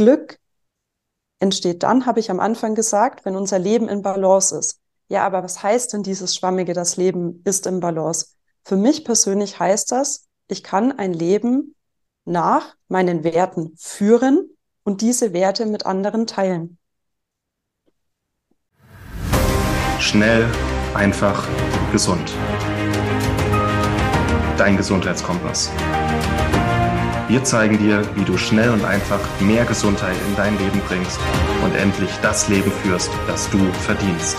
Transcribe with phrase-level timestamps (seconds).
[0.00, 0.38] Glück
[1.40, 4.80] entsteht dann, habe ich am Anfang gesagt, wenn unser Leben in Balance ist.
[5.08, 8.28] Ja, aber was heißt denn dieses Schwammige, das Leben ist im Balance?
[8.64, 11.74] Für mich persönlich heißt das, ich kann ein Leben
[12.24, 14.48] nach meinen Werten führen
[14.84, 16.78] und diese Werte mit anderen teilen.
[19.98, 20.50] Schnell,
[20.94, 21.46] einfach,
[21.92, 22.32] gesund.
[24.56, 25.70] Dein Gesundheitskompass.
[27.30, 31.20] Wir zeigen dir, wie du schnell und einfach mehr Gesundheit in dein Leben bringst
[31.62, 34.36] und endlich das Leben führst, das du verdienst.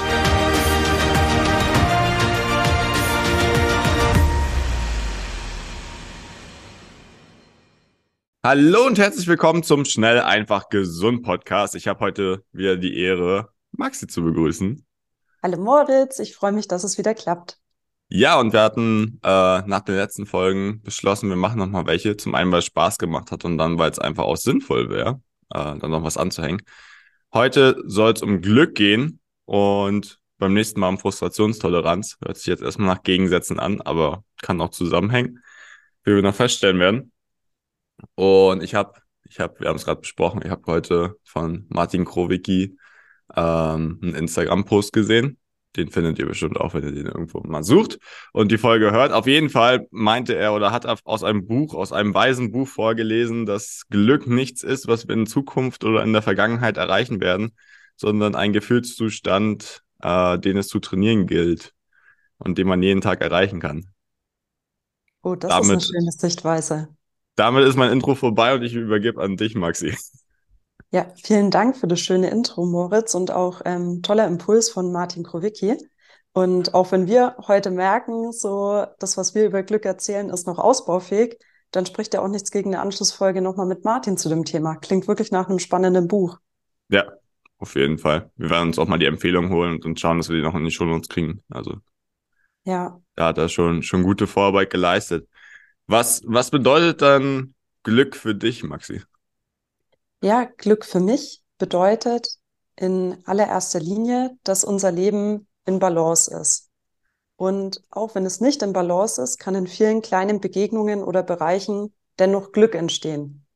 [8.43, 11.75] Hallo und herzlich willkommen zum Schnell, einfach, gesund Podcast.
[11.75, 14.85] Ich habe heute wieder die Ehre, Maxi zu begrüßen.
[15.41, 17.60] Hallo Moritz, ich freue mich, dass es wieder klappt.
[18.13, 22.17] Ja, und wir hatten äh, nach den letzten Folgen beschlossen, wir machen nochmal welche.
[22.17, 25.21] Zum einen, weil es Spaß gemacht hat und dann, weil es einfach auch sinnvoll wäre,
[25.51, 26.61] äh, dann noch was anzuhängen.
[27.33, 32.17] Heute soll es um Glück gehen und beim nächsten Mal um Frustrationstoleranz.
[32.21, 35.39] Hört sich jetzt erstmal nach Gegensätzen an, aber kann auch zusammenhängen,
[36.03, 37.13] wie wir noch feststellen werden.
[38.15, 42.03] Und ich habe, ich habe, wir haben es gerade besprochen, ich habe heute von Martin
[42.03, 42.77] Krowicki
[43.37, 45.37] ähm, einen Instagram-Post gesehen
[45.75, 47.97] den findet ihr bestimmt auch, wenn ihr den irgendwo mal sucht
[48.33, 49.11] und die Folge hört.
[49.11, 53.45] Auf jeden Fall meinte er oder hat aus einem Buch, aus einem weisen Buch vorgelesen,
[53.45, 57.51] dass Glück nichts ist, was wir in Zukunft oder in der Vergangenheit erreichen werden,
[57.95, 61.73] sondern ein Gefühlszustand, äh, den es zu trainieren gilt
[62.37, 63.87] und den man jeden Tag erreichen kann.
[65.23, 66.89] Oh, das damit, ist eine schöne Sichtweise.
[67.35, 69.95] Damit ist mein Intro vorbei und ich übergebe an dich, Maxi.
[70.91, 75.23] Ja, vielen Dank für das schöne Intro, Moritz, und auch ähm, toller Impuls von Martin
[75.23, 75.77] Krowicki.
[76.33, 80.59] Und auch wenn wir heute merken, so das, was wir über Glück erzählen, ist noch
[80.59, 81.37] ausbaufähig,
[81.71, 84.75] dann spricht ja auch nichts gegen eine Anschlussfolge nochmal mit Martin zu dem Thema.
[84.75, 86.37] Klingt wirklich nach einem spannenden Buch.
[86.89, 87.05] Ja,
[87.57, 88.29] auf jeden Fall.
[88.35, 90.65] Wir werden uns auch mal die Empfehlung holen und schauen, dass wir die noch in
[90.65, 91.41] die Schule uns kriegen.
[91.49, 91.77] Also
[92.63, 92.99] ja.
[93.15, 95.27] Da hat er schon, schon gute Vorarbeit geleistet.
[95.87, 99.01] Was, was bedeutet dann Glück für dich, Maxi?
[100.23, 102.37] Ja, Glück für mich bedeutet
[102.75, 106.69] in allererster Linie, dass unser Leben in Balance ist.
[107.37, 111.91] Und auch wenn es nicht in Balance ist, kann in vielen kleinen Begegnungen oder Bereichen
[112.19, 113.47] dennoch Glück entstehen.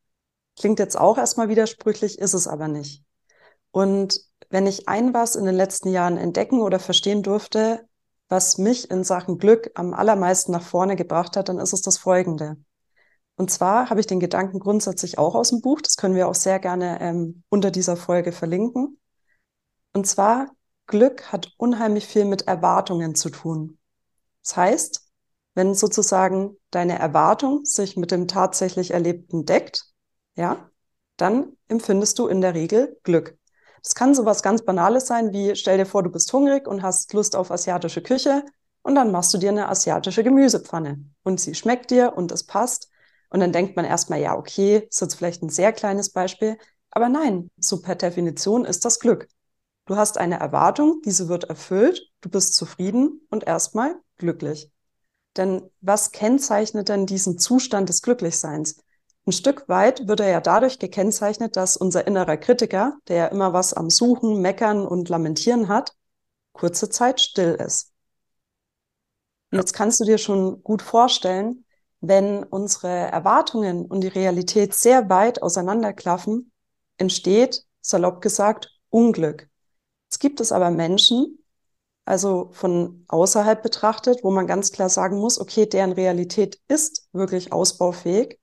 [0.58, 3.04] Klingt jetzt auch erstmal widersprüchlich, ist es aber nicht.
[3.70, 7.88] Und wenn ich ein was in den letzten Jahren entdecken oder verstehen durfte,
[8.28, 12.00] was mich in Sachen Glück am allermeisten nach vorne gebracht hat, dann ist es das
[12.00, 12.58] folgende.
[13.38, 15.82] Und zwar habe ich den Gedanken grundsätzlich auch aus dem Buch.
[15.82, 18.98] Das können wir auch sehr gerne ähm, unter dieser Folge verlinken.
[19.94, 20.48] Und zwar,
[20.88, 23.78] Glück hat unheimlich viel mit Erwartungen zu tun.
[24.44, 25.02] Das heißt,
[25.56, 29.86] wenn sozusagen deine Erwartung sich mit dem tatsächlich Erlebten deckt,
[30.36, 30.70] ja,
[31.18, 33.38] dann empfindest du in der Regel Glück.
[33.82, 37.14] Das kann sowas ganz Banales sein, wie stell dir vor, du bist hungrig und hast
[37.14, 38.44] Lust auf asiatische Küche
[38.82, 42.90] und dann machst du dir eine asiatische Gemüsepfanne und sie schmeckt dir und es passt
[43.36, 46.58] und dann denkt man erstmal, ja, okay, ist jetzt vielleicht ein sehr kleines Beispiel.
[46.90, 49.28] Aber nein, so per Definition ist das Glück.
[49.88, 54.72] Du hast eine Erwartung, diese wird erfüllt, du bist zufrieden und erstmal glücklich.
[55.36, 58.78] Denn was kennzeichnet denn diesen Zustand des Glücklichseins?
[59.26, 63.52] Ein Stück weit wird er ja dadurch gekennzeichnet, dass unser innerer Kritiker, der ja immer
[63.52, 65.92] was am Suchen, Meckern und Lamentieren hat,
[66.54, 67.92] kurze Zeit still ist.
[69.52, 71.65] Und jetzt kannst du dir schon gut vorstellen,
[72.08, 76.52] wenn unsere Erwartungen und die Realität sehr weit auseinanderklaffen,
[76.98, 79.50] entsteht, salopp gesagt, Unglück.
[80.10, 81.44] Es gibt es aber Menschen,
[82.06, 87.52] also von außerhalb betrachtet, wo man ganz klar sagen muss, okay, deren Realität ist wirklich
[87.52, 88.40] ausbaufähig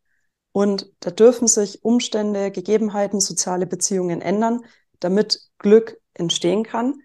[0.53, 4.61] und da dürfen sich Umstände, Gegebenheiten, soziale Beziehungen ändern,
[5.01, 7.01] damit Glück entstehen kann.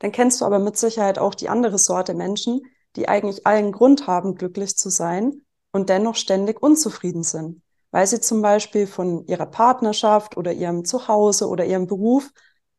[0.00, 2.62] Dann kennst du aber mit Sicherheit auch die andere Sorte Menschen,
[2.96, 5.42] die eigentlich allen Grund haben, glücklich zu sein
[5.78, 7.62] und dennoch ständig unzufrieden sind,
[7.92, 12.30] weil sie zum Beispiel von ihrer Partnerschaft oder ihrem Zuhause oder ihrem Beruf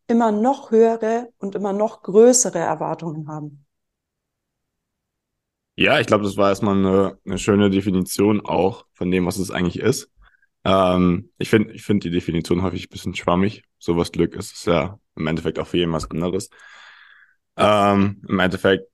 [0.07, 3.65] immer noch höhere und immer noch größere Erwartungen haben.
[5.75, 9.49] Ja, ich glaube, das war erstmal eine, eine schöne Definition auch von dem, was es
[9.49, 10.11] eigentlich ist.
[10.65, 13.63] Ähm, ich finde ich finde die Definition häufig ein bisschen schwammig.
[13.77, 16.49] So was Glück ist, ist ja im Endeffekt auch für jeden was anderes.
[17.55, 18.89] Ähm, Im Endeffekt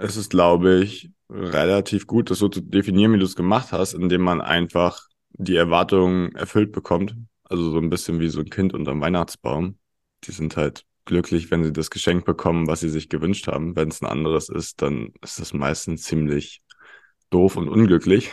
[0.00, 3.94] ist es, glaube ich, relativ gut, das so zu definieren, wie du es gemacht hast,
[3.94, 7.14] indem man einfach die Erwartungen erfüllt bekommt.
[7.44, 9.78] Also so ein bisschen wie so ein Kind unterm Weihnachtsbaum.
[10.24, 13.76] Die sind halt glücklich, wenn sie das Geschenk bekommen, was sie sich gewünscht haben.
[13.76, 16.62] Wenn es ein anderes ist, dann ist das meistens ziemlich
[17.30, 18.30] doof und unglücklich.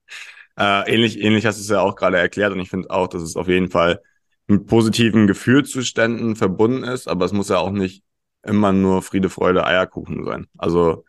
[0.58, 3.22] äh, ähnlich, ähnlich hast du es ja auch gerade erklärt und ich finde auch, dass
[3.22, 4.00] es auf jeden Fall
[4.46, 8.02] mit positiven Gefühlszuständen verbunden ist, aber es muss ja auch nicht
[8.48, 10.46] immer nur Friede, Freude, Eierkuchen sein.
[10.56, 11.04] Also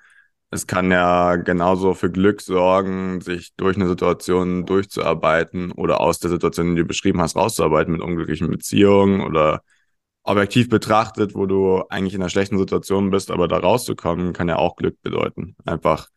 [0.52, 6.32] es kann ja genauso für Glück sorgen, sich durch eine Situation durchzuarbeiten oder aus der
[6.32, 9.62] Situation, die du beschrieben hast, rauszuarbeiten mit unglücklichen Beziehungen oder
[10.24, 14.58] objektiv betrachtet, wo du eigentlich in einer schlechten Situation bist, aber da rauszukommen, kann ja
[14.58, 15.56] auch Glück bedeuten.
[15.66, 16.10] Einfach,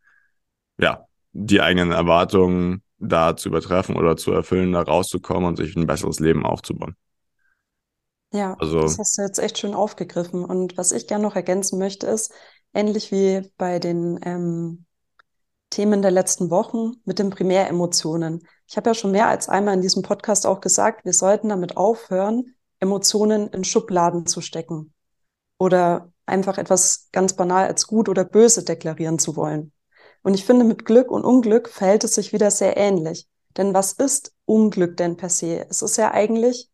[0.78, 5.86] ja, die eigenen Erwartungen da zu übertreffen oder zu erfüllen, da rauszukommen und sich ein
[5.86, 6.96] besseres Leben aufzubauen.
[8.32, 10.44] Ja, also, das hast du jetzt echt schön aufgegriffen.
[10.44, 12.32] Und was ich gerne noch ergänzen möchte, ist,
[12.74, 14.86] ähnlich wie bei den ähm,
[15.70, 18.46] Themen der letzten Wochen mit den Primäremotionen.
[18.66, 21.76] Ich habe ja schon mehr als einmal in diesem Podcast auch gesagt, wir sollten damit
[21.76, 24.92] aufhören, Emotionen in Schubladen zu stecken
[25.58, 29.72] oder einfach etwas ganz banal als gut oder böse deklarieren zu wollen.
[30.22, 33.28] Und ich finde, mit Glück und Unglück verhält es sich wieder sehr ähnlich.
[33.56, 35.66] Denn was ist Unglück denn per se?
[35.68, 36.70] Es ist ja eigentlich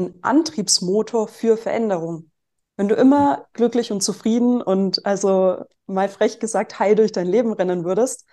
[0.00, 2.30] ein Antriebsmotor für Veränderung.
[2.76, 7.52] Wenn du immer glücklich und zufrieden und also mal frech gesagt heil durch dein Leben
[7.52, 8.24] rennen würdest,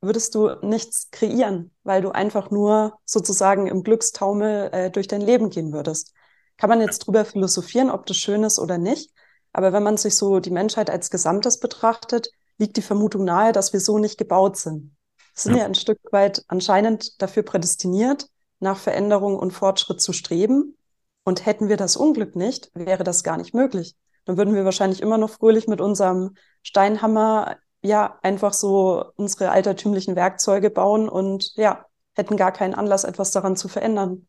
[0.00, 5.50] würdest du nichts kreieren, weil du einfach nur sozusagen im Glückstaumel äh, durch dein Leben
[5.50, 6.12] gehen würdest.
[6.56, 9.10] Kann man jetzt drüber philosophieren, ob das schön ist oder nicht.
[9.52, 13.72] Aber wenn man sich so die Menschheit als Gesamtes betrachtet, liegt die Vermutung nahe, dass
[13.72, 14.94] wir so nicht gebaut sind.
[15.34, 15.60] Wir sind ja.
[15.60, 18.28] ja ein Stück weit anscheinend dafür prädestiniert,
[18.60, 20.76] nach Veränderung und Fortschritt zu streben.
[21.24, 23.96] Und hätten wir das Unglück nicht, wäre das gar nicht möglich.
[24.24, 30.16] Dann würden wir wahrscheinlich immer noch fröhlich mit unserem Steinhammer ja einfach so unsere altertümlichen
[30.16, 34.26] Werkzeuge bauen und ja, hätten gar keinen Anlass, etwas daran zu verändern.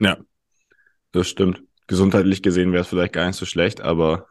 [0.00, 0.18] Ja,
[1.12, 1.62] das stimmt.
[1.88, 4.26] Gesundheitlich gesehen wäre es vielleicht gar nicht so schlecht, aber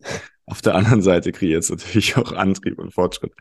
[0.46, 3.32] auf der anderen Seite kreiert es natürlich auch Antrieb und Fortschritt.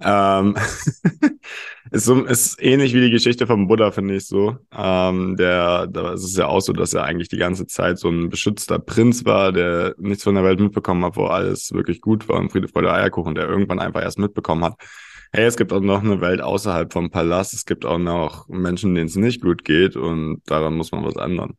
[0.00, 0.54] Ähm,
[1.90, 4.56] ist, so, ist ähnlich wie die Geschichte vom Buddha, finde ich so.
[4.72, 8.08] Ähm, der, da ist es ja auch so, dass er eigentlich die ganze Zeit so
[8.08, 12.28] ein beschützter Prinz war, der nichts von der Welt mitbekommen hat, wo alles wirklich gut
[12.28, 14.80] war und Friede, Freude, Eierkuchen, der irgendwann einfach erst mitbekommen hat.
[15.32, 17.52] Hey, es gibt auch noch eine Welt außerhalb vom Palast.
[17.52, 21.16] Es gibt auch noch Menschen, denen es nicht gut geht und daran muss man was
[21.16, 21.58] ändern.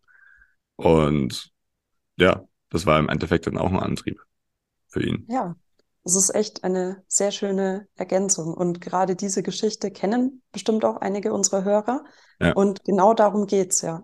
[0.76, 1.52] Und
[2.18, 4.22] ja, das war im Endeffekt dann auch ein Antrieb
[4.88, 5.26] für ihn.
[5.30, 5.56] Ja,
[6.04, 8.54] es ist echt eine sehr schöne Ergänzung.
[8.54, 12.04] Und gerade diese Geschichte kennen bestimmt auch einige unserer Hörer.
[12.40, 12.54] Ja.
[12.54, 14.04] Und genau darum geht's ja.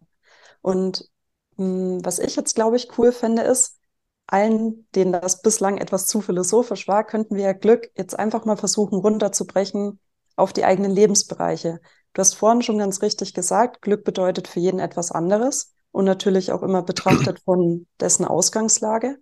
[0.62, 1.10] Und
[1.58, 3.80] mh, hm, was ich jetzt, glaube ich, cool finde, ist,
[4.28, 9.00] allen, denen das bislang etwas zu philosophisch war, könnten wir Glück jetzt einfach mal versuchen,
[9.00, 10.00] runterzubrechen
[10.36, 11.80] auf die eigenen Lebensbereiche.
[12.14, 16.52] Du hast vorhin schon ganz richtig gesagt, Glück bedeutet für jeden etwas anderes und natürlich
[16.52, 19.18] auch immer betrachtet von dessen Ausgangslage.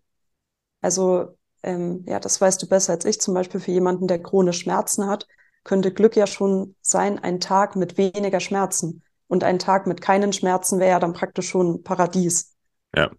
[0.81, 4.59] Also ähm, ja, das weißt du besser als ich, zum Beispiel für jemanden, der chronisch
[4.59, 5.27] Schmerzen hat,
[5.63, 9.03] könnte Glück ja schon sein, ein Tag mit weniger Schmerzen.
[9.27, 12.55] Und ein Tag mit keinen Schmerzen wäre ja dann praktisch schon Paradies.
[12.95, 13.09] Ja.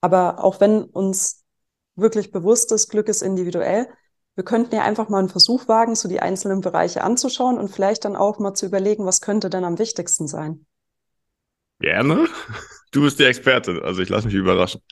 [0.00, 1.44] Aber auch wenn uns
[1.94, 3.88] wirklich bewusst ist, Glück ist individuell,
[4.34, 8.04] wir könnten ja einfach mal einen Versuch wagen, so die einzelnen Bereiche anzuschauen und vielleicht
[8.04, 10.66] dann auch mal zu überlegen, was könnte denn am wichtigsten sein.
[11.80, 12.26] Gerne.
[12.94, 14.82] Du bist die Expertin, also ich lasse mich überraschen.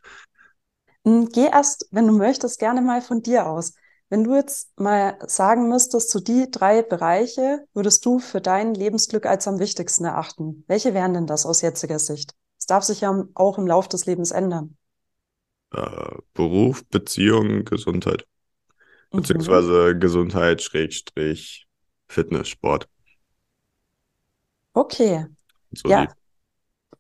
[1.04, 3.74] Hm, geh erst, wenn du möchtest, gerne mal von dir aus.
[4.08, 9.24] Wenn du jetzt mal sagen müsstest, so die drei Bereiche würdest du für dein Lebensglück
[9.24, 10.64] als am wichtigsten erachten.
[10.66, 12.34] Welche wären denn das aus jetziger Sicht?
[12.58, 14.76] Es darf sich ja auch im Lauf des Lebens ändern.
[15.72, 18.26] Äh, Beruf, Beziehung, Gesundheit.
[19.12, 19.18] Mhm.
[19.18, 20.00] Beziehungsweise mhm.
[20.00, 21.68] Gesundheit, Schrägstrich,
[22.08, 22.88] Fitness, Sport.
[24.72, 25.26] Okay.
[25.72, 26.06] So ja.
[26.06, 26.12] Die.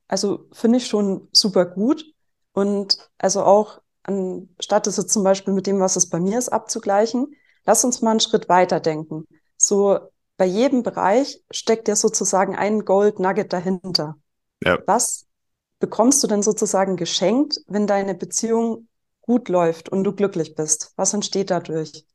[0.06, 2.04] Also finde ich schon super gut.
[2.52, 3.80] Und also auch
[4.10, 7.34] anstatt es jetzt zum Beispiel mit dem, was es bei mir ist, abzugleichen,
[7.66, 9.26] lass uns mal einen Schritt weiter denken.
[9.56, 9.98] So
[10.36, 14.16] bei jedem Bereich steckt ja sozusagen ein Gold Nugget dahinter.
[14.64, 14.78] Ja.
[14.86, 15.26] Was
[15.80, 18.88] bekommst du denn sozusagen geschenkt, wenn deine Beziehung
[19.20, 20.92] gut läuft und du glücklich bist?
[20.96, 22.06] Was entsteht dadurch?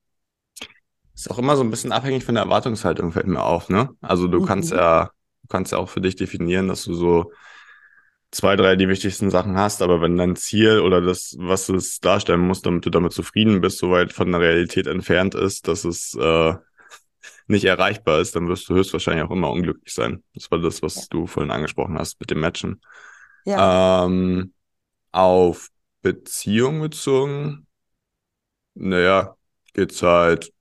[1.14, 3.90] Ist auch immer so ein bisschen abhängig von der Erwartungshaltung, fällt mir auf, ne?
[4.02, 4.46] Also du mhm.
[4.46, 5.12] kannst ja,
[5.44, 7.32] du kannst ja auch für dich definieren, dass du so
[8.36, 12.42] zwei, drei die wichtigsten Sachen hast, aber wenn dein Ziel oder das, was es darstellen
[12.42, 16.14] muss, damit du damit zufrieden bist, so weit von der Realität entfernt ist, dass es
[16.16, 16.54] äh,
[17.48, 20.24] nicht erreichbar ist, dann wirst du höchstwahrscheinlich auch immer unglücklich sein.
[20.34, 21.04] Das war das, was ja.
[21.12, 22.82] du vorhin angesprochen hast mit dem Matchen.
[23.46, 24.06] Ja.
[24.06, 24.54] Ähm,
[25.12, 25.70] auf
[26.02, 27.68] Beziehung bezogen,
[28.74, 29.38] naja,
[29.74, 30.52] geht's halt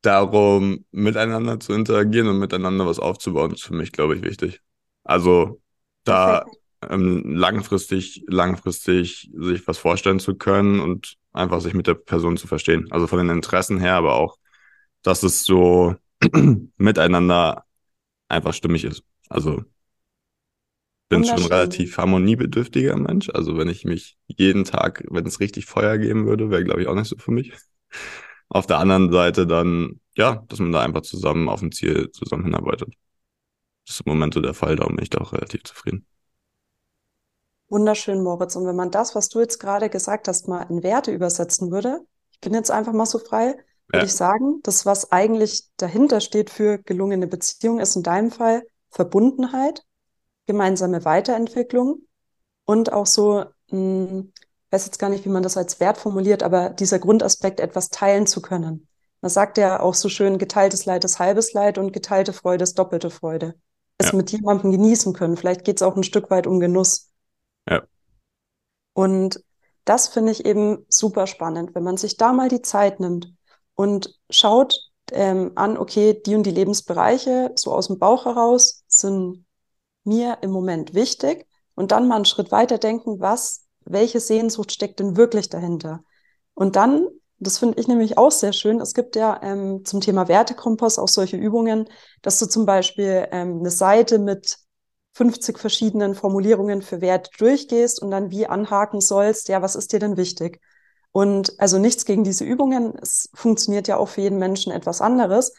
[0.00, 4.62] darum, miteinander zu interagieren und miteinander was aufzubauen, ist für mich, glaube ich, wichtig.
[5.04, 5.59] Also
[6.04, 6.44] da
[6.88, 12.46] ähm, langfristig, langfristig sich was vorstellen zu können und einfach sich mit der Person zu
[12.46, 12.90] verstehen.
[12.90, 14.38] Also von den Interessen her, aber auch,
[15.02, 15.96] dass es so
[16.76, 17.64] miteinander
[18.28, 19.04] einfach stimmig ist.
[19.28, 19.64] Also
[21.08, 23.30] bin schon relativ harmoniebedürftiger Mensch.
[23.30, 26.88] Also wenn ich mich jeden Tag, wenn es richtig Feuer geben würde, wäre, glaube ich,
[26.88, 27.52] auch nicht so für mich.
[28.48, 32.44] Auf der anderen Seite dann, ja, dass man da einfach zusammen auf ein Ziel zusammen
[32.44, 32.94] hinarbeitet.
[33.86, 36.06] Das ist im Moment so der Fall, darum bin ich da auch relativ zufrieden.
[37.68, 38.56] Wunderschön, Moritz.
[38.56, 42.00] Und wenn man das, was du jetzt gerade gesagt hast, mal in Werte übersetzen würde,
[42.32, 43.56] ich bin jetzt einfach mal so frei,
[43.86, 44.04] würde ja.
[44.04, 49.84] ich sagen, das, was eigentlich dahinter steht für gelungene Beziehungen, ist in deinem Fall Verbundenheit,
[50.46, 52.02] gemeinsame Weiterentwicklung
[52.64, 54.32] und auch so, mh, hm,
[54.70, 58.26] weiß jetzt gar nicht, wie man das als Wert formuliert, aber dieser Grundaspekt, etwas teilen
[58.26, 58.88] zu können.
[59.20, 62.78] Man sagt ja auch so schön, geteiltes Leid ist halbes Leid und geteilte Freude ist
[62.78, 63.54] doppelte Freude.
[64.00, 64.16] Es ja.
[64.16, 65.36] mit jemandem genießen können.
[65.36, 67.12] Vielleicht geht es auch ein Stück weit um Genuss.
[67.68, 67.82] Ja.
[68.94, 69.44] Und
[69.84, 73.30] das finde ich eben super spannend, wenn man sich da mal die Zeit nimmt
[73.74, 74.78] und schaut
[75.12, 79.44] ähm, an, okay, die und die Lebensbereiche so aus dem Bauch heraus sind
[80.04, 85.00] mir im Moment wichtig und dann mal einen Schritt weiter denken, was, welche Sehnsucht steckt
[85.00, 86.04] denn wirklich dahinter?
[86.54, 87.06] Und dann,
[87.40, 91.08] das finde ich nämlich auch sehr schön, es gibt ja ähm, zum Thema Wertekompass auch
[91.08, 91.88] solche Übungen,
[92.22, 94.58] dass du zum Beispiel ähm, eine Seite mit
[95.14, 99.98] 50 verschiedenen Formulierungen für Werte durchgehst und dann wie anhaken sollst, ja, was ist dir
[99.98, 100.60] denn wichtig?
[101.12, 105.52] Und also nichts gegen diese Übungen, es funktioniert ja auch für jeden Menschen etwas anderes.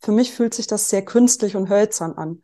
[0.00, 2.42] Für mich fühlt sich das sehr künstlich und hölzern an.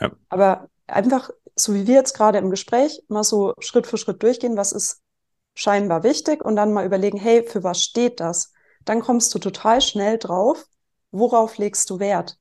[0.00, 0.12] Ja.
[0.28, 4.56] Aber einfach, so wie wir jetzt gerade im Gespräch, mal so Schritt für Schritt durchgehen,
[4.56, 5.00] was ist
[5.54, 8.52] scheinbar wichtig und dann mal überlegen, hey, für was steht das?
[8.84, 10.64] Dann kommst du total schnell drauf,
[11.10, 12.38] worauf legst du Wert?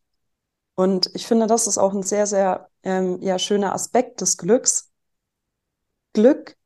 [0.76, 4.92] Und ich finde, das ist auch ein sehr, sehr ähm, ja, schöner Aspekt des Glücks.
[6.14, 6.58] Glück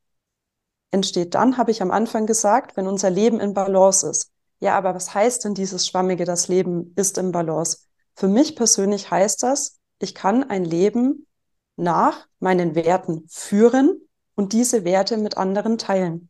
[0.91, 4.31] entsteht dann, habe ich am Anfang gesagt, wenn unser Leben in Balance ist.
[4.59, 7.79] Ja, aber was heißt denn dieses Schwammige, das Leben ist im Balance?
[8.15, 11.27] Für mich persönlich heißt das, ich kann ein Leben
[11.75, 14.01] nach meinen Werten führen
[14.35, 16.29] und diese Werte mit anderen teilen.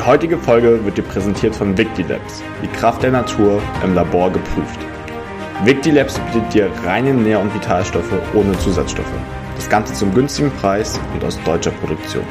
[0.00, 4.80] Die heutige Folge wird dir präsentiert von Victilabs, die Kraft der Natur im Labor geprüft.
[5.62, 9.12] Victilabs bietet dir reine Nähr- und Vitalstoffe ohne Zusatzstoffe.
[9.56, 12.24] Das Ganze zum günstigen Preis und aus deutscher Produktion.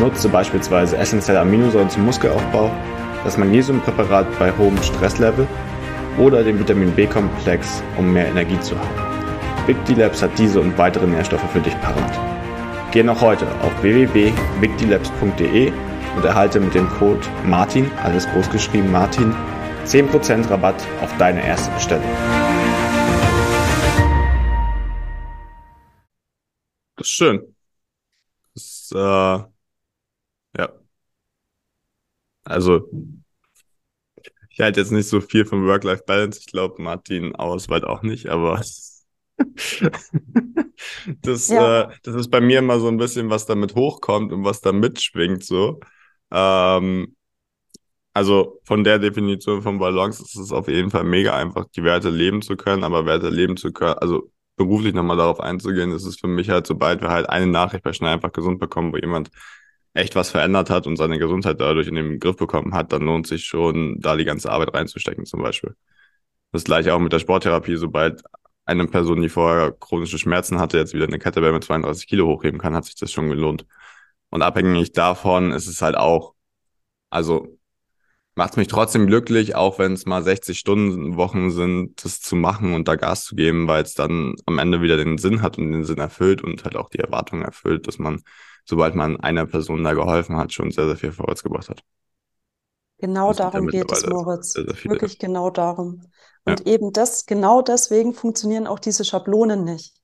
[0.00, 2.70] Nutze beispielsweise essentielle Aminosäuren zum Muskelaufbau,
[3.24, 5.46] das Magnesiumpräparat bei hohem Stresslevel
[6.16, 9.66] oder den Vitamin B-Komplex, um mehr Energie zu haben.
[9.66, 12.18] Victilabs hat diese und weitere Nährstoffe für dich parat.
[12.90, 15.70] Geh noch heute auf www.victilabs.de
[16.16, 19.34] und erhalte mit dem Code MARTIN, alles groß geschrieben Martin,
[19.84, 22.08] 10% Rabatt auf deine erste Bestellung.
[26.96, 27.54] Das ist schön.
[28.54, 29.48] Das ist, äh, ja.
[32.44, 32.88] Also,
[34.50, 36.38] ich halte jetzt nicht so viel von Work-Life-Balance.
[36.40, 38.62] Ich glaube, Martin Auswald auch nicht, aber
[41.22, 41.82] das, ja.
[41.82, 44.72] äh, das ist bei mir immer so ein bisschen, was damit hochkommt und was da
[44.72, 45.80] mitschwingt, so.
[46.34, 47.16] Ähm,
[48.12, 52.10] also von der Definition von Balance ist es auf jeden Fall mega einfach, die Werte
[52.10, 56.18] leben zu können, aber Werte leben zu können, also beruflich nochmal darauf einzugehen, ist es
[56.20, 59.30] für mich halt, sobald wir halt eine Nachricht bei Schnell einfach gesund bekommen, wo jemand
[59.94, 63.26] echt was verändert hat und seine Gesundheit dadurch in den Griff bekommen hat, dann lohnt
[63.26, 65.74] sich schon, da die ganze Arbeit reinzustecken zum Beispiel.
[66.52, 68.22] Das gleiche auch mit der Sporttherapie, sobald
[68.64, 72.60] eine Person, die vorher chronische Schmerzen hatte, jetzt wieder eine Kettlebell mit 32 Kilo hochheben
[72.60, 73.66] kann, hat sich das schon gelohnt.
[74.34, 76.34] Und abhängig davon ist es halt auch,
[77.08, 77.56] also
[78.34, 82.74] macht mich trotzdem glücklich, auch wenn es mal 60 Stunden Wochen sind, das zu machen
[82.74, 85.70] und da Gas zu geben, weil es dann am Ende wieder den Sinn hat und
[85.70, 88.22] den Sinn erfüllt und halt auch die Erwartung erfüllt, dass man,
[88.64, 91.84] sobald man einer Person da geholfen hat, schon sehr, sehr viel vorwärts gebracht hat.
[92.98, 94.54] Genau das darum geht es, Moritz.
[94.54, 96.10] Sehr, sehr Wirklich genau darum.
[96.44, 96.74] Und ja.
[96.74, 99.94] eben das, genau deswegen funktionieren auch diese Schablonen nicht.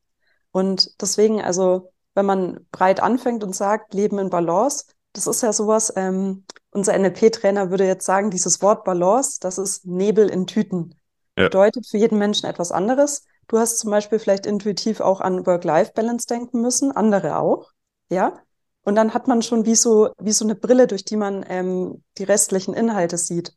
[0.53, 5.53] Und deswegen, also wenn man breit anfängt und sagt, Leben in Balance, das ist ja
[5.53, 10.95] sowas, ähm, unser NLP-Trainer würde jetzt sagen, dieses Wort Balance, das ist Nebel in Tüten.
[11.37, 11.45] Ja.
[11.45, 13.25] Bedeutet für jeden Menschen etwas anderes.
[13.49, 17.71] Du hast zum Beispiel vielleicht intuitiv auch an Work-Life-Balance denken müssen, andere auch,
[18.09, 18.35] ja.
[18.83, 22.03] Und dann hat man schon wie so, wie so eine Brille, durch die man ähm,
[22.19, 23.55] die restlichen Inhalte sieht.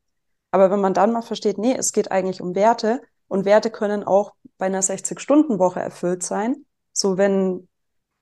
[0.52, 4.04] Aber wenn man dann mal versteht, nee, es geht eigentlich um Werte und Werte können
[4.04, 6.66] auch bei einer 60-Stunden-Woche erfüllt sein.
[6.92, 7.68] So wenn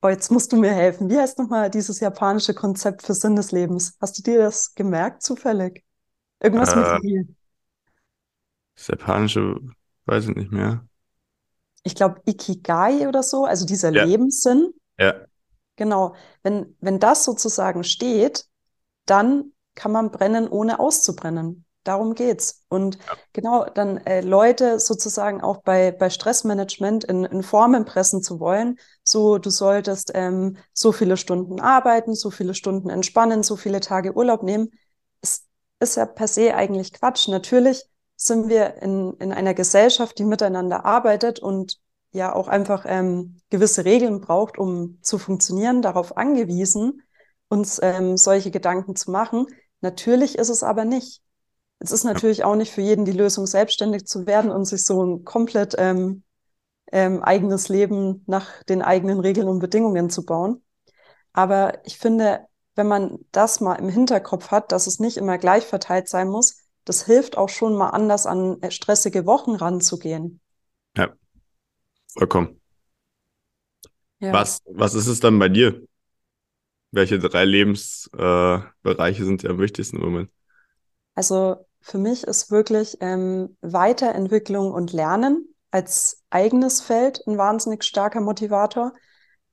[0.02, 1.10] Oh, jetzt musst du mir helfen.
[1.10, 3.98] Wie heißt nochmal dieses japanische Konzept für Sinn des Lebens?
[4.02, 5.86] Hast du dir das gemerkt zufällig?
[6.40, 7.36] Irgendwas äh, mit I.
[8.76, 9.60] Das japanische,
[10.06, 10.86] weiß ich nicht mehr.
[11.84, 14.04] Ich glaube Ikigai oder so, also dieser ja.
[14.04, 14.74] Lebenssinn.
[14.98, 15.14] Ja.
[15.76, 16.16] Genau.
[16.42, 18.46] Wenn, wenn das sozusagen steht,
[19.06, 21.66] dann kann man brennen, ohne auszubrennen.
[21.84, 22.64] Darum geht's.
[22.70, 23.14] Und ja.
[23.34, 28.78] genau, dann äh, Leute sozusagen auch bei, bei Stressmanagement in, in Formen pressen zu wollen.
[29.04, 34.16] So, du solltest ähm, so viele Stunden arbeiten, so viele Stunden entspannen, so viele Tage
[34.16, 34.70] Urlaub nehmen.
[35.22, 35.48] Es
[35.80, 37.28] ist ja per se eigentlich Quatsch.
[37.28, 37.86] Natürlich
[38.16, 41.80] sind wir in, in einer Gesellschaft, die miteinander arbeitet und
[42.12, 47.02] ja auch einfach ähm, gewisse Regeln braucht, um zu funktionieren, darauf angewiesen,
[47.50, 49.48] uns ähm, solche Gedanken zu machen.
[49.82, 51.22] Natürlich ist es aber nicht.
[51.84, 55.04] Es ist natürlich auch nicht für jeden die Lösung, selbstständig zu werden und sich so
[55.04, 56.22] ein komplett ähm,
[56.92, 60.62] ähm, eigenes Leben nach den eigenen Regeln und Bedingungen zu bauen.
[61.34, 62.46] Aber ich finde,
[62.76, 66.68] wenn man das mal im Hinterkopf hat, dass es nicht immer gleich verteilt sein muss,
[66.86, 70.40] das hilft auch schon mal anders an äh, stressige Wochen ranzugehen.
[70.96, 71.12] Ja,
[72.14, 72.62] vollkommen.
[74.20, 74.34] Ja.
[74.34, 75.82] Was, was ist es dann bei dir?
[76.92, 80.30] Welche drei Lebensbereiche äh, sind dir am wichtigsten im Moment?
[81.16, 88.22] Also für mich ist wirklich ähm, Weiterentwicklung und Lernen als eigenes Feld ein wahnsinnig starker
[88.22, 88.94] Motivator.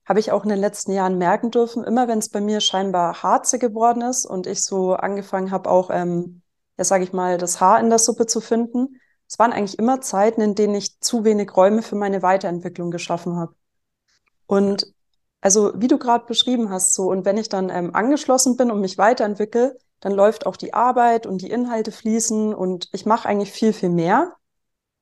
[0.04, 3.22] Habe ich auch in den letzten Jahren merken dürfen, immer wenn es bei mir scheinbar
[3.22, 6.42] harze geworden ist und ich so angefangen habe, auch ähm,
[6.76, 9.00] ja, sage ich mal, das Haar in der Suppe zu finden.
[9.26, 13.36] Es waren eigentlich immer Zeiten, in denen ich zu wenig Räume für meine Weiterentwicklung geschaffen
[13.36, 13.54] habe.
[14.46, 14.86] Und
[15.40, 18.80] also, wie du gerade beschrieben hast, so, und wenn ich dann ähm, angeschlossen bin und
[18.80, 23.52] mich weiterentwickle, dann läuft auch die Arbeit und die Inhalte fließen und ich mache eigentlich
[23.52, 24.36] viel, viel mehr.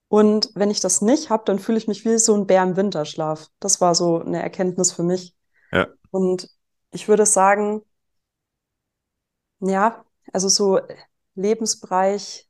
[0.09, 2.77] Und wenn ich das nicht habe, dann fühle ich mich wie so ein Bär im
[2.77, 3.49] Winterschlaf.
[3.61, 5.35] Das war so eine Erkenntnis für mich.
[5.73, 5.89] Ja.
[6.11, 6.49] Und
[6.93, 7.83] ich würde sagen,
[9.61, 10.81] ja, also so
[11.35, 12.49] Lebensbereich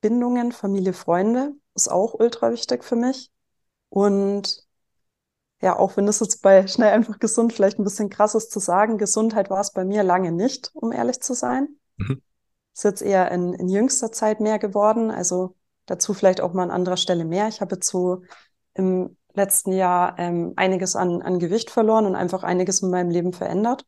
[0.00, 3.32] Bindungen, Familie, Freunde ist auch ultra wichtig für mich.
[3.88, 4.66] Und
[5.60, 8.60] ja, auch wenn es jetzt bei schnell einfach gesund vielleicht ein bisschen krass ist zu
[8.60, 11.77] sagen, Gesundheit war es bei mir lange nicht, um ehrlich zu sein.
[11.98, 12.22] Mhm.
[12.74, 15.10] Ist jetzt eher in, in jüngster Zeit mehr geworden.
[15.10, 15.54] Also
[15.86, 17.48] dazu vielleicht auch mal an anderer Stelle mehr.
[17.48, 18.22] Ich habe jetzt so
[18.74, 23.32] im letzten Jahr ähm, einiges an, an Gewicht verloren und einfach einiges in meinem Leben
[23.32, 23.84] verändert.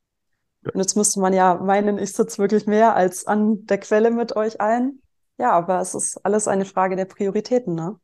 [0.63, 4.37] Und jetzt müsste man ja meinen, ich sitze wirklich mehr als an der Quelle mit
[4.37, 5.01] euch allen.
[5.39, 7.99] Ja, aber es ist alles eine Frage der Prioritäten, ne?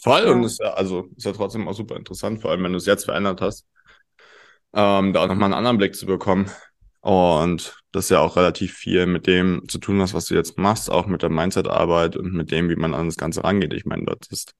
[0.00, 0.32] Voll, ja.
[0.32, 2.86] und ist ja, also ist ja trotzdem auch super interessant, vor allem wenn du es
[2.86, 3.66] jetzt verändert hast,
[4.72, 6.50] ähm, da auch nochmal einen anderen Blick zu bekommen.
[7.02, 10.56] Und das ist ja auch relativ viel mit dem zu tun, was, was du jetzt
[10.56, 13.74] machst, auch mit der Mindset-Arbeit und mit dem, wie man an das Ganze rangeht.
[13.74, 14.54] Ich meine, dort ist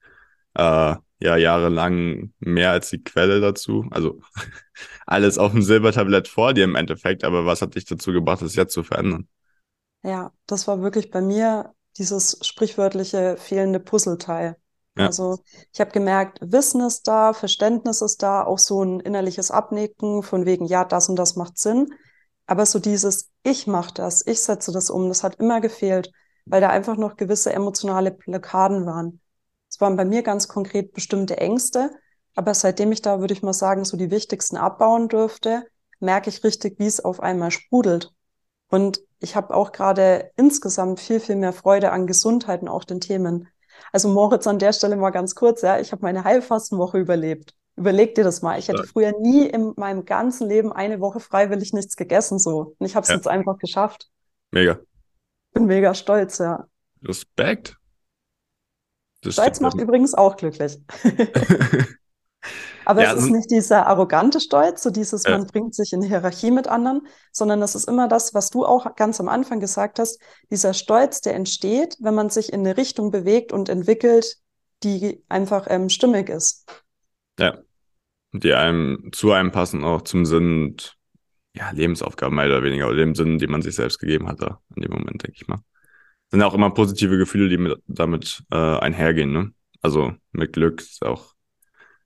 [0.55, 3.87] äh, ja jahrelang mehr als die Quelle dazu.
[3.91, 4.19] Also
[5.05, 8.55] alles auf dem Silbertablett vor dir im Endeffekt, aber was hat dich dazu gebracht, das
[8.55, 9.27] jetzt zu verändern?
[10.03, 14.57] Ja, das war wirklich bei mir dieses sprichwörtliche fehlende Puzzleteil.
[14.97, 15.05] Ja.
[15.05, 15.39] Also
[15.71, 20.45] ich habe gemerkt, Wissen ist da, Verständnis ist da, auch so ein innerliches Abnicken von
[20.45, 21.93] wegen, ja, das und das macht Sinn.
[22.45, 26.11] Aber so dieses, ich mache das, ich setze das um, das hat immer gefehlt,
[26.45, 29.21] weil da einfach noch gewisse emotionale Blockaden waren.
[29.69, 31.91] Es waren bei mir ganz konkret bestimmte Ängste,
[32.35, 35.65] aber seitdem ich da, würde ich mal sagen, so die wichtigsten abbauen dürfte,
[35.99, 38.11] merke ich richtig, wie es auf einmal sprudelt.
[38.69, 42.99] Und ich habe auch gerade insgesamt viel, viel mehr Freude an Gesundheit und auch den
[42.99, 43.47] Themen.
[43.91, 47.55] Also Moritz an der Stelle mal ganz kurz, ja, ich habe meine Heilfastenwoche überlebt.
[47.75, 48.59] Überleg dir das mal.
[48.59, 52.75] Ich hätte früher nie in meinem ganzen Leben eine Woche freiwillig nichts gegessen so.
[52.77, 53.15] Und ich habe es ja.
[53.15, 54.09] jetzt einfach geschafft.
[54.51, 54.79] Mega.
[55.53, 56.67] Bin mega stolz, ja.
[57.03, 57.77] Respekt.
[59.21, 60.77] Das Stolz macht übrigens auch glücklich.
[62.85, 66.51] Aber ja, es ist nicht dieser arrogante Stolz, so dieses, man bringt sich in Hierarchie
[66.51, 70.19] mit anderen, sondern es ist immer das, was du auch ganz am Anfang gesagt hast,
[70.51, 74.37] dieser Stolz, der entsteht, wenn man sich in eine Richtung bewegt und entwickelt,
[74.83, 76.65] die einfach ähm, stimmig ist.
[77.39, 77.57] Ja.
[78.31, 80.97] Die einem zu einem passen, auch zum Sinn und
[81.55, 84.59] ja, Lebensaufgaben mehr oder weniger, oder dem Sinn, den man sich selbst gegeben hat, da
[84.75, 85.61] in dem Moment, denke ich mal
[86.33, 89.31] sind ja auch immer positive Gefühle, die mit, damit äh, einhergehen.
[89.31, 89.53] Ne?
[89.83, 91.35] Also mit Glück ist auch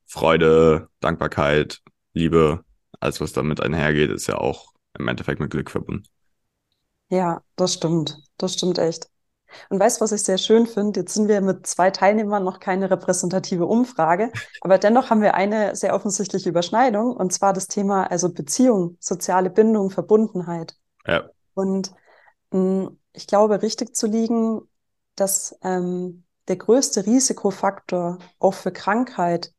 [0.06, 1.80] Freude, Dankbarkeit,
[2.12, 2.66] Liebe,
[3.00, 6.04] alles was damit einhergeht, ist ja auch im Endeffekt mit Glück verbunden.
[7.08, 8.18] Ja, das stimmt.
[8.38, 9.08] Das stimmt echt.
[9.70, 11.02] Und weißt du, was ich sehr schön finde?
[11.02, 14.32] Jetzt sind wir mit zwei Teilnehmern noch keine repräsentative Umfrage,
[14.62, 19.50] aber dennoch haben wir eine sehr offensichtliche Überschneidung und zwar das Thema also Beziehung, soziale
[19.50, 20.76] Bindung, Verbundenheit.
[21.06, 21.30] Ja.
[21.54, 21.92] Und
[22.52, 24.62] mh, mm, ich glaube, richtig zu liegen,
[25.16, 29.52] dass ähm, der größte Risikofaktor auch für Krankheit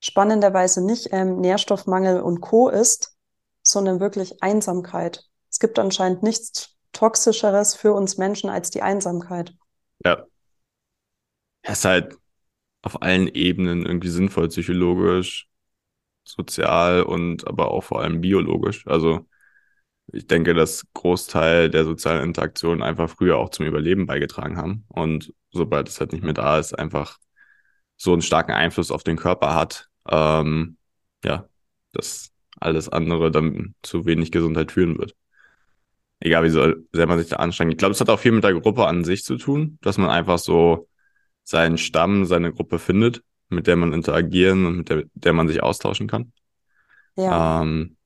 [0.00, 3.14] spannenderweise nicht ähm, Nährstoffmangel und Co ist,
[3.62, 5.24] sondern wirklich Einsamkeit.
[5.50, 9.54] Es gibt anscheinend nichts Toxischeres für uns Menschen als die Einsamkeit.
[10.04, 10.26] Ja.
[11.62, 12.16] Es ist halt
[12.82, 15.48] auf allen Ebenen irgendwie sinnvoll, psychologisch,
[16.24, 18.86] sozial und aber auch vor allem biologisch.
[18.86, 19.26] Also
[20.12, 24.84] ich denke, dass Großteil der sozialen Interaktionen einfach früher auch zum Überleben beigetragen haben.
[24.88, 27.18] Und sobald es halt nicht mehr da ist, einfach
[27.96, 30.76] so einen starken Einfluss auf den Körper hat, ähm,
[31.24, 31.48] ja,
[31.92, 35.14] dass alles andere dann zu wenig Gesundheit führen wird.
[36.24, 37.72] Egal wie sehr man sich da anstrengt.
[37.72, 40.08] Ich glaube, es hat auch viel mit der Gruppe an sich zu tun, dass man
[40.08, 40.88] einfach so
[41.42, 45.62] seinen Stamm, seine Gruppe findet, mit der man interagieren und mit der, der man sich
[45.62, 46.32] austauschen kann.
[47.16, 47.62] Ja.
[47.62, 47.96] Ähm,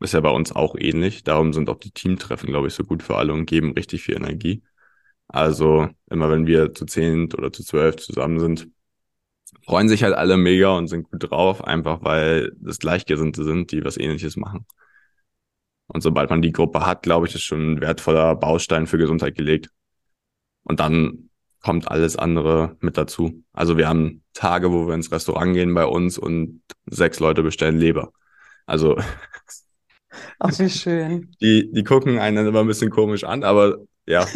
[0.00, 1.24] ist ja bei uns auch ähnlich.
[1.24, 4.16] Darum sind auch die Teamtreffen, glaube ich, so gut für alle und geben richtig viel
[4.16, 4.62] Energie.
[5.28, 8.68] Also immer wenn wir zu zehn oder zu zwölf zusammen sind,
[9.64, 13.84] freuen sich halt alle mega und sind gut drauf, einfach weil das Gleichgesinnte sind, die
[13.84, 14.66] was ähnliches machen.
[15.86, 19.34] Und sobald man die Gruppe hat, glaube ich, ist schon ein wertvoller Baustein für Gesundheit
[19.34, 19.70] gelegt.
[20.62, 21.30] Und dann
[21.62, 23.42] kommt alles andere mit dazu.
[23.52, 27.78] Also wir haben Tage, wo wir ins Restaurant gehen bei uns und sechs Leute bestellen
[27.78, 28.12] Leber.
[28.66, 28.96] Also.
[30.38, 31.34] Ach, wie schön.
[31.40, 34.26] Die, die gucken einen dann immer ein bisschen komisch an, aber ja.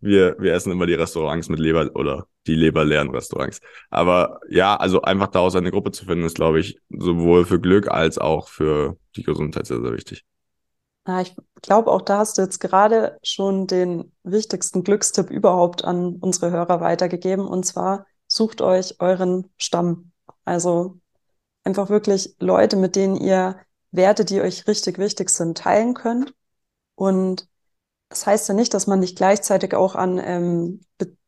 [0.00, 3.60] wir, wir essen immer die Restaurants mit Leber oder die leberleeren Restaurants.
[3.90, 7.88] Aber ja, also einfach daraus eine Gruppe zu finden, ist, glaube ich, sowohl für Glück
[7.88, 10.24] als auch für die Gesundheit sehr, sehr wichtig.
[11.06, 16.16] Ja, ich glaube, auch da hast du jetzt gerade schon den wichtigsten Glückstipp überhaupt an
[16.16, 17.46] unsere Hörer weitergegeben.
[17.46, 20.12] Und zwar sucht euch euren Stamm.
[20.44, 21.00] Also
[21.64, 23.58] einfach wirklich Leute, mit denen ihr
[23.90, 26.34] Werte, die euch richtig wichtig sind, teilen könnt.
[26.94, 27.48] Und
[28.10, 30.80] das heißt ja nicht, dass man nicht gleichzeitig auch an ähm,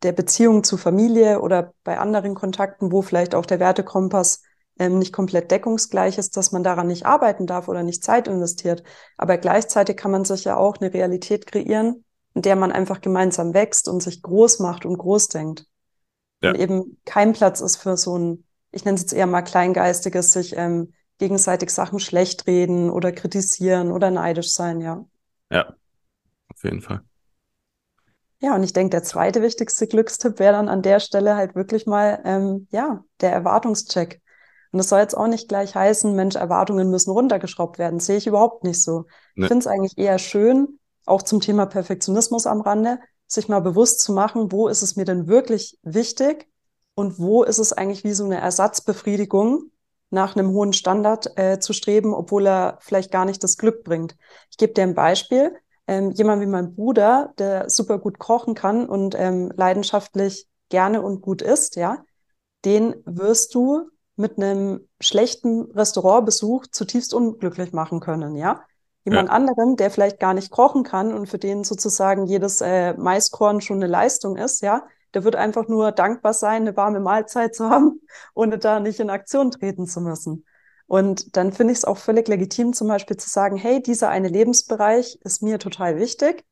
[0.03, 4.43] der Beziehung zu Familie oder bei anderen Kontakten, wo vielleicht auch der Wertekompass
[4.81, 8.83] ähm, nicht komplett deckungsgleich ist, dass man daran nicht arbeiten darf oder nicht Zeit investiert.
[9.19, 13.53] Aber gleichzeitig kann man sich ja auch eine Realität kreieren, in der man einfach gemeinsam
[13.53, 15.67] wächst und sich groß macht und groß denkt.
[16.43, 16.51] Ja.
[16.51, 20.33] Und eben kein Platz ist für so ein, ich nenne es jetzt eher mal kleingeistiges,
[20.33, 25.05] sich ähm, gegenseitig Sachen schlecht reden oder kritisieren oder neidisch sein, ja.
[25.51, 25.75] Ja,
[26.49, 27.03] auf jeden Fall.
[28.39, 31.85] Ja, und ich denke, der zweite wichtigste Glückstipp wäre dann an der Stelle halt wirklich
[31.85, 34.23] mal, ähm, ja, der Erwartungscheck.
[34.73, 37.99] Und das soll jetzt auch nicht gleich heißen, Mensch, Erwartungen müssen runtergeschraubt werden.
[37.99, 39.07] Das sehe ich überhaupt nicht so.
[39.35, 39.45] Nee.
[39.45, 44.01] Ich finde es eigentlich eher schön, auch zum Thema Perfektionismus am Rande, sich mal bewusst
[44.01, 46.49] zu machen, wo ist es mir denn wirklich wichtig
[46.95, 49.71] und wo ist es eigentlich wie so eine Ersatzbefriedigung
[50.11, 54.17] nach einem hohen Standard äh, zu streben, obwohl er vielleicht gar nicht das Glück bringt.
[54.51, 55.57] Ich gebe dir ein Beispiel.
[55.87, 61.21] Ähm, jemand wie mein Bruder, der super gut kochen kann und ähm, leidenschaftlich gerne und
[61.21, 62.05] gut isst, ja,
[62.65, 63.89] den wirst du
[64.21, 68.63] mit einem schlechten Restaurantbesuch zutiefst unglücklich machen können, ja.
[69.05, 69.35] Jemand ja.
[69.35, 73.79] anderen, der vielleicht gar nicht kochen kann und für den sozusagen jedes äh, Maiskorn schon
[73.79, 78.03] eine Leistung ist, ja, der wird einfach nur dankbar sein, eine warme Mahlzeit zu haben,
[78.35, 80.45] ohne da nicht in Aktion treten zu müssen.
[80.87, 84.29] Und dann finde ich es auch völlig legitim, zum Beispiel zu sagen, hey, dieser eine
[84.29, 86.45] Lebensbereich ist mir total wichtig.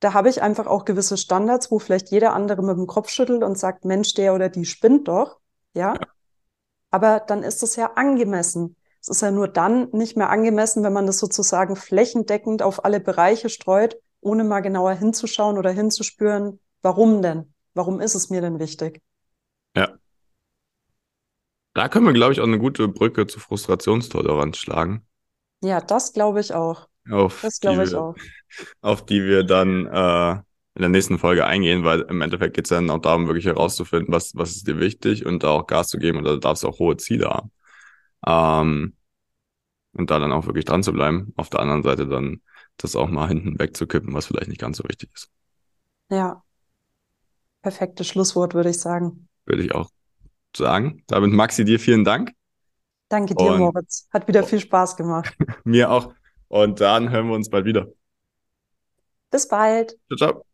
[0.00, 3.42] Da habe ich einfach auch gewisse Standards, wo vielleicht jeder andere mit dem Kopf schüttelt
[3.42, 5.38] und sagt, Mensch, der oder die spinnt doch.
[5.72, 5.94] Ja.
[5.94, 6.00] ja.
[6.94, 8.76] Aber dann ist es ja angemessen.
[9.00, 13.00] Es ist ja nur dann nicht mehr angemessen, wenn man das sozusagen flächendeckend auf alle
[13.00, 17.52] Bereiche streut, ohne mal genauer hinzuschauen oder hinzuspüren, warum denn?
[17.74, 19.02] Warum ist es mir denn wichtig?
[19.76, 19.98] Ja.
[21.72, 25.04] Da können wir, glaube ich, auch eine gute Brücke zur Frustrationstoleranz schlagen.
[25.64, 26.86] Ja, das glaube ich auch.
[27.10, 28.14] Auf das glaube ich auch.
[28.82, 30.40] Auf die wir dann äh,
[30.74, 34.12] in der nächsten Folge eingehen, weil im Endeffekt geht es dann auch darum, wirklich herauszufinden,
[34.12, 36.68] was, was ist dir wichtig und da auch Gas zu geben und da darfst du
[36.68, 37.52] auch hohe Ziele haben.
[38.26, 38.96] Ähm,
[39.92, 41.32] und da dann auch wirklich dran zu bleiben.
[41.36, 42.42] Auf der anderen Seite dann
[42.76, 45.30] das auch mal hinten wegzukippen, was vielleicht nicht ganz so wichtig ist.
[46.10, 46.42] Ja.
[47.62, 49.28] Perfektes Schlusswort, würde ich sagen.
[49.46, 49.90] Würde ich auch
[50.56, 51.02] sagen.
[51.06, 52.32] Damit Maxi, dir vielen Dank.
[53.08, 54.08] Danke dir, und Moritz.
[54.12, 55.34] Hat wieder viel Spaß gemacht.
[55.64, 56.12] mir auch.
[56.48, 57.86] Und dann hören wir uns bald wieder.
[59.30, 59.96] Bis bald.
[60.08, 60.53] Ciao, ciao.